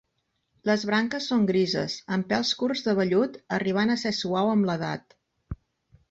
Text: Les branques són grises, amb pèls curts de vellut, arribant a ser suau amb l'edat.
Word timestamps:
Les 0.67 0.83
branques 0.89 1.25
són 1.31 1.43
grises, 1.49 1.97
amb 2.15 2.27
pèls 2.31 2.53
curts 2.61 2.81
de 2.87 2.95
vellut, 2.99 3.37
arribant 3.59 3.91
a 3.97 3.97
ser 4.05 4.13
suau 4.21 4.49
amb 4.55 4.69
l'edat. 4.71 5.15